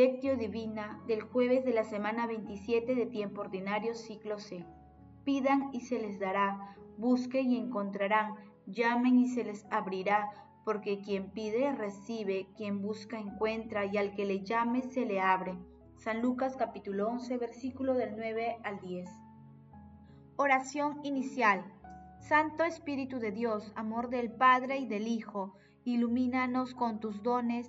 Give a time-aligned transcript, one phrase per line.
[0.00, 4.64] Divina del jueves de la semana 27 de tiempo ordinario ciclo C.
[5.24, 10.30] Pidan y se les dará, busquen y encontrarán, llamen y se les abrirá,
[10.64, 15.58] porque quien pide recibe, quien busca encuentra y al que le llame se le abre.
[15.98, 19.06] San Lucas capítulo 11 versículo del 9 al 10.
[20.36, 21.62] Oración inicial.
[22.20, 27.68] Santo Espíritu de Dios, amor del Padre y del Hijo, ilumínanos con tus dones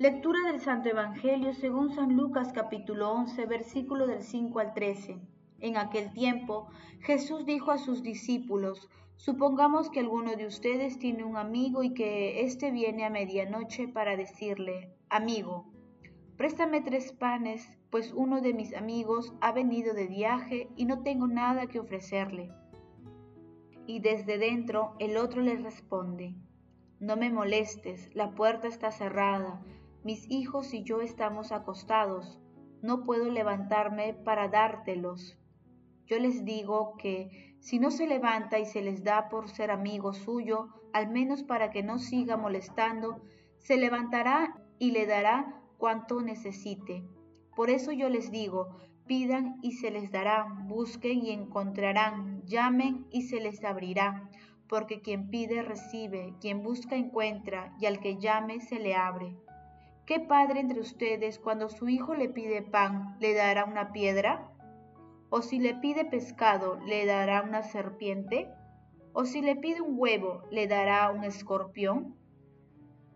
[0.00, 5.20] Lectura del Santo Evangelio según San Lucas capítulo 11, versículo del 5 al 13.
[5.60, 6.66] En aquel tiempo
[6.98, 12.40] Jesús dijo a sus discípulos, Supongamos que alguno de ustedes tiene un amigo y que
[12.40, 15.72] éste viene a medianoche para decirle, Amigo,
[16.36, 21.28] préstame tres panes, pues uno de mis amigos ha venido de viaje y no tengo
[21.28, 22.50] nada que ofrecerle.
[23.86, 26.34] Y desde dentro el otro le responde,
[26.98, 29.62] No me molestes, la puerta está cerrada
[30.04, 32.38] mis hijos y yo estamos acostados,
[32.82, 35.38] no puedo levantarme para dártelos.
[36.06, 40.12] Yo les digo que si no se levanta y se les da por ser amigo
[40.12, 43.22] suyo, al menos para que no siga molestando,
[43.58, 47.08] se levantará y le dará cuanto necesite.
[47.56, 53.22] Por eso yo les digo, pidan y se les dará, busquen y encontrarán, llamen y
[53.22, 54.28] se les abrirá,
[54.68, 59.36] porque quien pide recibe, quien busca encuentra, y al que llame se le abre.
[60.06, 64.50] ¿Qué padre entre ustedes cuando su hijo le pide pan le dará una piedra?
[65.30, 68.50] ¿O si le pide pescado le dará una serpiente?
[69.14, 72.16] ¿O si le pide un huevo le dará un escorpión?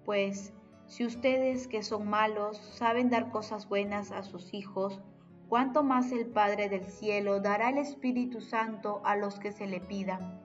[0.06, 0.54] Pues
[0.86, 5.02] si ustedes que son malos saben dar cosas buenas a sus hijos,
[5.50, 9.80] ¿cuánto más el Padre del cielo dará el Espíritu Santo a los que se le
[9.80, 10.40] pidan?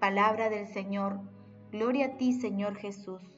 [0.00, 1.20] Palabra del Señor.
[1.70, 3.37] Gloria a ti, Señor Jesús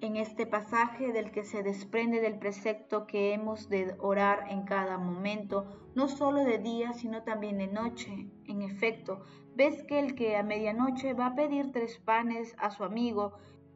[0.00, 4.96] en este pasaje del que se desprende del precepto que hemos de orar en cada
[4.98, 8.28] momento, no solo de día, sino también de noche.
[8.44, 9.22] En efecto,
[9.56, 13.32] ves que el que a medianoche va a pedir tres panes a su amigo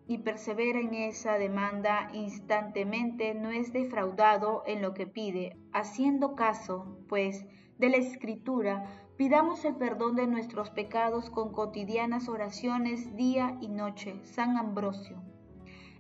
[0.07, 6.99] y persevera en esa demanda instantemente, no es defraudado en lo que pide, haciendo caso,
[7.09, 7.47] pues,
[7.79, 8.85] de la escritura,
[9.17, 14.21] pidamos el perdón de nuestros pecados con cotidianas oraciones día y noche.
[14.25, 15.32] San Ambrosio.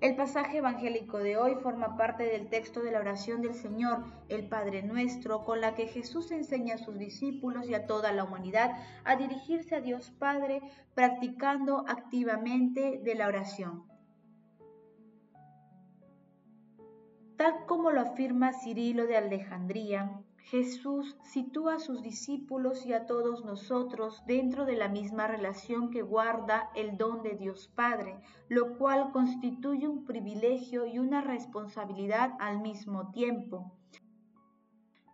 [0.03, 4.49] El pasaje evangélico de hoy forma parte del texto de la oración del Señor, el
[4.49, 8.73] Padre Nuestro, con la que Jesús enseña a sus discípulos y a toda la humanidad
[9.05, 10.61] a dirigirse a Dios Padre
[10.97, 13.85] practicando activamente de la oración.
[17.37, 23.45] Tal como lo afirma Cirilo de Alejandría, Jesús sitúa a sus discípulos y a todos
[23.45, 29.13] nosotros dentro de la misma relación que guarda el don de Dios Padre, lo cual
[29.13, 33.73] constituye un privilegio y una responsabilidad al mismo tiempo.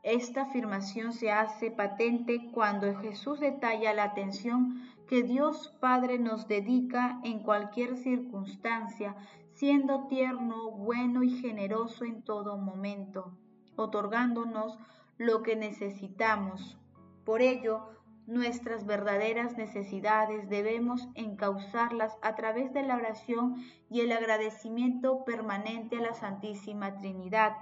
[0.02, 7.20] Esta afirmación se hace patente cuando Jesús detalla la atención que Dios Padre nos dedica
[7.24, 9.16] en cualquier circunstancia,
[9.52, 13.36] siendo tierno, bueno y generoso en todo momento,
[13.76, 14.78] otorgándonos
[15.18, 16.78] lo que necesitamos.
[17.24, 17.90] Por ello,
[18.26, 23.56] nuestras verdaderas necesidades debemos encauzarlas a través de la oración
[23.90, 27.56] y el agradecimiento permanente a la Santísima Trinidad.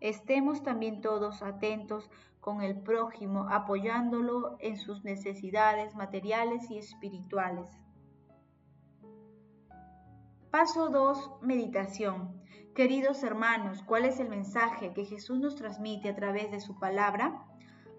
[0.00, 2.10] Estemos también todos atentos
[2.40, 7.68] con el prójimo, apoyándolo en sus necesidades materiales y espirituales.
[10.50, 11.42] Paso 2.
[11.42, 12.40] Meditación.
[12.74, 17.44] Queridos hermanos, ¿cuál es el mensaje que Jesús nos transmite a través de su palabra?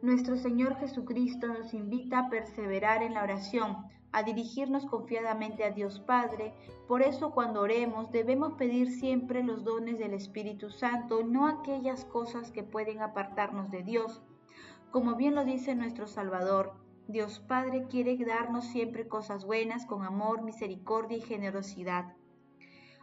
[0.01, 3.77] Nuestro Señor Jesucristo nos invita a perseverar en la oración,
[4.11, 6.55] a dirigirnos confiadamente a Dios Padre.
[6.87, 12.49] Por eso cuando oremos debemos pedir siempre los dones del Espíritu Santo, no aquellas cosas
[12.49, 14.23] que pueden apartarnos de Dios.
[14.89, 16.73] Como bien lo dice nuestro Salvador,
[17.07, 22.15] Dios Padre quiere darnos siempre cosas buenas con amor, misericordia y generosidad.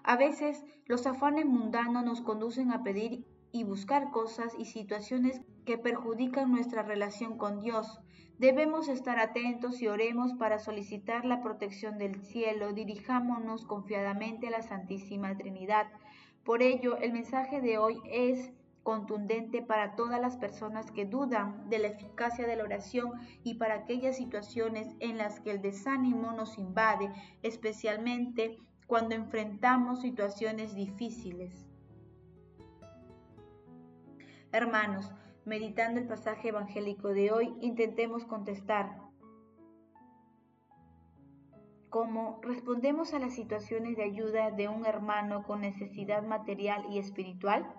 [0.06, 5.78] A veces los afanes mundanos nos conducen a pedir y buscar cosas y situaciones que
[5.78, 7.98] perjudican nuestra relación con Dios.
[8.38, 12.72] Debemos estar atentos y oremos para solicitar la protección del cielo.
[12.72, 15.88] Dirijámonos confiadamente a la Santísima Trinidad.
[16.44, 18.52] Por ello, el mensaje de hoy es
[18.84, 23.10] contundente para todas las personas que dudan de la eficacia de la oración
[23.42, 27.12] y para aquellas situaciones en las que el desánimo nos invade,
[27.42, 31.66] especialmente cuando enfrentamos situaciones difíciles.
[34.52, 35.12] Hermanos,
[35.44, 39.06] meditando el pasaje evangélico de hoy, intentemos contestar
[41.90, 47.72] cómo respondemos a las situaciones de ayuda de un hermano con necesidad material y espiritual.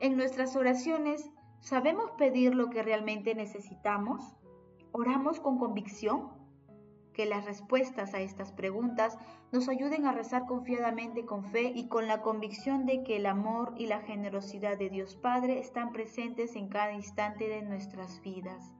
[0.00, 4.36] En nuestras oraciones, ¿sabemos pedir lo que realmente necesitamos?
[4.92, 6.35] ¿Oramos con convicción?
[7.16, 9.16] Que las respuestas a estas preguntas
[9.50, 13.72] nos ayuden a rezar confiadamente con fe y con la convicción de que el amor
[13.78, 18.74] y la generosidad de Dios Padre están presentes en cada instante de nuestras vidas.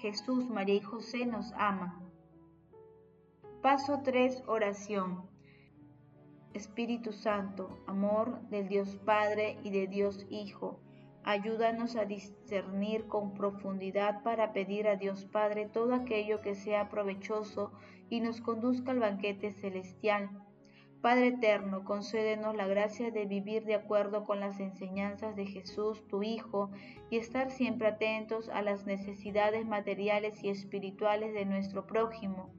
[0.00, 2.10] Jesús, María y José nos aman.
[3.62, 4.42] Paso 3.
[4.48, 5.30] Oración.
[6.54, 10.80] Espíritu Santo, amor del Dios Padre y de Dios Hijo,
[11.26, 17.72] ayúdanos a discernir con profundidad para pedir a Dios Padre todo aquello que sea provechoso
[18.08, 20.30] y nos conduzca al banquete celestial.
[21.02, 26.22] Padre eterno, concédenos la gracia de vivir de acuerdo con las enseñanzas de Jesús, tu
[26.22, 26.70] Hijo,
[27.10, 32.50] y estar siempre atentos a las necesidades materiales y espirituales de nuestro prójimo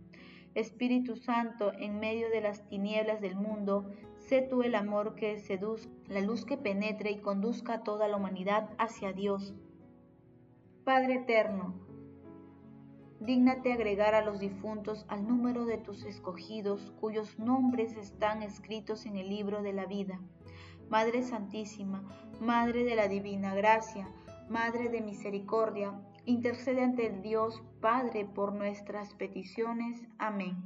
[0.58, 3.92] Espíritu Santo, en medio de las tinieblas del mundo,
[4.28, 8.18] sé tú el amor que seduzca, la luz que penetre y conduzca a toda la
[8.18, 9.54] humanidad hacia Dios.
[10.84, 11.74] Padre eterno,
[13.22, 19.16] dígnate agregar a los difuntos al número de tus escogidos, cuyos nombres están escritos en
[19.16, 20.20] el libro de la vida.
[20.90, 22.04] Madre Santísima,
[22.42, 24.10] Madre de la Divina Gracia,
[24.50, 25.94] Madre de Misericordia,
[26.26, 30.06] intercede ante el Dios Padre por nuestras peticiones.
[30.18, 30.58] Amén.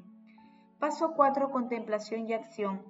[0.79, 1.51] Paso 4.
[1.51, 2.81] Contemplación y acción.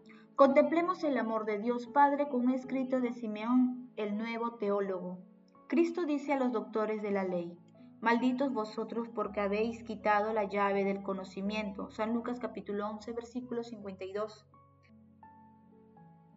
[0.41, 5.19] Contemplemos el amor de Dios Padre con un escrito de Simeón, el nuevo teólogo.
[5.67, 7.55] Cristo dice a los doctores de la ley,
[7.99, 11.91] Malditos vosotros porque habéis quitado la llave del conocimiento.
[11.91, 14.47] San Lucas capítulo 11, versículo 52.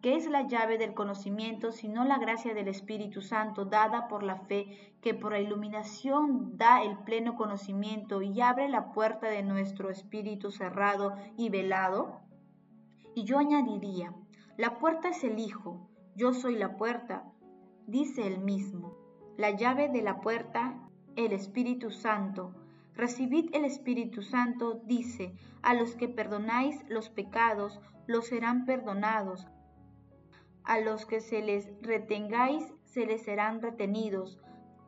[0.03, 4.37] ¿Qué es la llave del conocimiento sino la gracia del Espíritu Santo dada por la
[4.37, 9.89] fe, que por la iluminación da el pleno conocimiento y abre la puerta de nuestro
[9.89, 12.21] espíritu cerrado y velado?
[13.15, 14.13] Y yo añadiría,
[14.57, 17.23] la puerta es el Hijo, yo soy la puerta,
[17.87, 18.97] dice el mismo.
[19.37, 20.77] La llave de la puerta,
[21.15, 22.53] el Espíritu Santo.
[22.93, 29.47] Recibid el Espíritu Santo, dice, a los que perdonáis los pecados, los serán perdonados,
[30.65, 34.41] a los que se les retengáis, se les serán retenidos.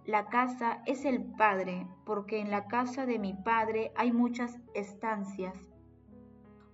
[0.05, 5.55] La casa es el Padre, porque en la casa de mi Padre hay muchas estancias.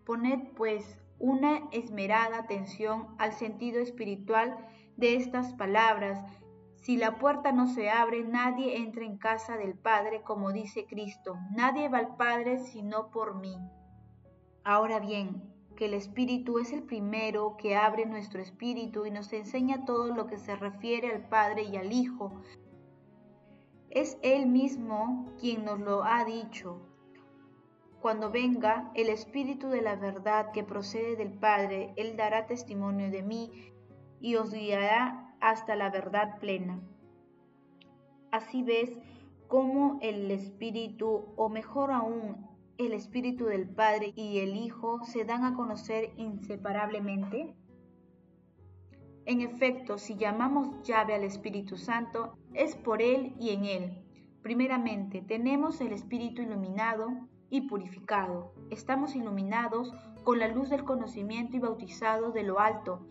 [0.04, 4.58] Poned pues una esmerada atención al sentido espiritual
[4.98, 6.20] de estas palabras.
[6.76, 11.38] Si la puerta no se abre, nadie entra en casa del Padre, como dice Cristo.
[11.56, 13.56] Nadie va al Padre sino por mí.
[14.66, 15.42] Ahora bien,
[15.78, 20.28] que el Espíritu es el primero que abre nuestro espíritu y nos enseña todo lo
[20.28, 22.34] que se refiere al Padre y al Hijo.
[23.90, 26.82] Es Él mismo quien nos lo ha dicho.
[28.04, 33.24] Cuando venga el Espíritu de la verdad que procede del Padre, Él dará testimonio de
[33.24, 33.72] mí
[34.20, 36.82] y os guiará hasta la verdad plena.
[38.30, 38.92] Así ves
[39.48, 42.46] cómo el Espíritu, o mejor aún,
[42.78, 47.56] el Espíritu del Padre y el Hijo se dan a conocer inseparablemente?
[49.26, 54.04] En efecto, si llamamos llave al Espíritu Santo, es por Él y en Él.
[54.42, 58.52] Primeramente, tenemos el Espíritu iluminado y purificado.
[58.72, 59.94] Estamos iluminados
[60.24, 63.06] con la luz del conocimiento y bautizados de lo alto,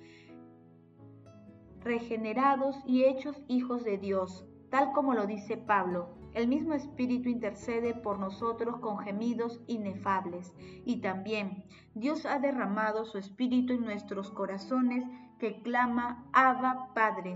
[1.78, 7.94] regenerados y hechos hijos de Dios, tal como lo dice Pablo, el mismo Espíritu intercede
[7.94, 10.52] por nosotros con gemidos inefables.
[10.84, 15.04] Y también Dios ha derramado su Espíritu en nuestros corazones
[15.38, 17.34] que clama Abba Padre.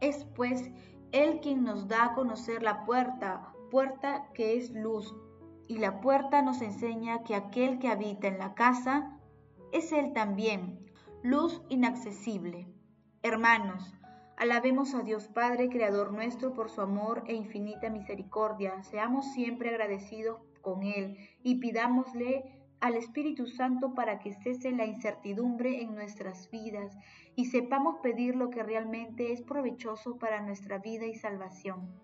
[0.00, 0.70] Es pues
[1.10, 5.12] Él quien nos da a conocer la puerta, puerta que es luz.
[5.66, 9.18] Y la puerta nos enseña que aquel que habita en la casa
[9.72, 10.78] es Él también,
[11.22, 12.66] luz inaccesible.
[13.22, 13.94] Hermanos,
[14.36, 18.82] Alabemos a Dios Padre, Creador nuestro, por su amor e infinita misericordia.
[18.82, 22.44] Seamos siempre agradecidos con Él y pidámosle
[22.80, 26.98] al Espíritu Santo para que cese la incertidumbre en nuestras vidas
[27.36, 32.03] y sepamos pedir lo que realmente es provechoso para nuestra vida y salvación.